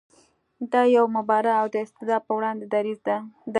دی 0.71 0.85
یو 0.97 1.05
مبارز 1.17 1.57
و 1.63 1.67
د 1.73 1.75
استبداد 1.85 2.21
په 2.25 2.31
وړاندې 2.37 2.65
دریځ 2.73 2.99
لاره. 3.07 3.17